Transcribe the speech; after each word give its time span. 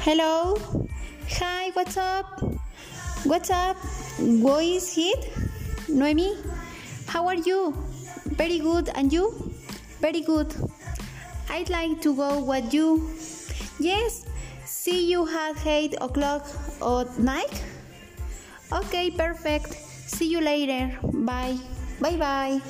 Hello. 0.00 0.56
Hi, 1.38 1.70
what's 1.74 1.96
up? 1.96 2.40
What's 3.24 3.50
up? 3.50 3.76
What 4.18 4.64
is 4.64 4.94
it? 4.96 5.28
Noemi, 5.88 6.36
how 7.08 7.26
are 7.26 7.34
you? 7.34 7.74
Very 8.36 8.60
good. 8.60 8.90
And 8.94 9.12
you? 9.12 9.52
Very 10.00 10.20
good. 10.20 10.54
I'd 11.50 11.68
like 11.68 12.00
to 12.02 12.14
go 12.14 12.42
with 12.42 12.72
you. 12.72 13.10
Yes. 13.80 14.24
See 14.64 15.10
you 15.10 15.28
at 15.28 15.66
8 15.66 15.96
o'clock 16.00 16.46
at 16.80 17.18
night? 17.18 17.64
Okay, 18.72 19.10
perfect. 19.10 19.74
See 19.74 20.30
you 20.30 20.40
later. 20.40 20.96
Bye. 21.02 21.58
Bye 22.00 22.16
bye. 22.16 22.60